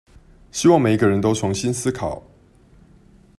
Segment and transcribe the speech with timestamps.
[0.51, 2.23] 希望每一個人都重新思考